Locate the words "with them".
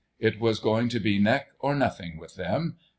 2.17-2.77